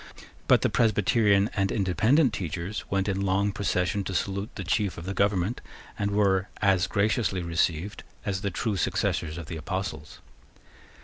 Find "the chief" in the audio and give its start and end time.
4.55-4.97